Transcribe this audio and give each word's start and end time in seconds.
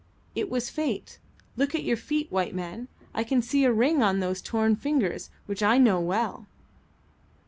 "It 0.33 0.49
was 0.49 0.71
fate. 0.71 1.19
Look 1.55 1.75
at 1.75 1.83
your 1.83 1.95
feet, 1.95 2.31
white 2.31 2.55
man. 2.55 2.87
I 3.13 3.23
can 3.23 3.43
see 3.43 3.65
a 3.65 3.71
ring 3.71 4.01
on 4.01 4.19
those 4.19 4.41
torn 4.41 4.75
fingers 4.75 5.29
which 5.45 5.61
I 5.61 5.77
know 5.77 5.99
well." 6.01 6.47